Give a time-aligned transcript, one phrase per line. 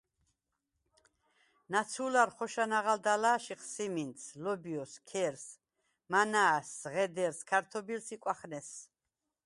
[1.71, 5.45] ნაცუ̄ლარ ხოშა ნაღალდ ალა̄შიხ: სიმინდს, ლობჲოს, ქერს,
[6.11, 8.77] მანა̄შს, ღედერს, ქართობილს ი კვახნესვს.